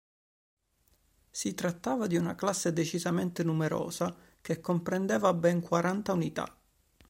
Si 1.29 1.53
trattava 1.53 2.07
di 2.07 2.15
una 2.15 2.33
classe 2.33 2.73
decisamente 2.73 3.43
numerosa, 3.43 4.17
che 4.41 4.59
comprendeva 4.59 5.31
ben 5.35 5.61
quaranta 5.61 6.13
unità. 6.13 6.57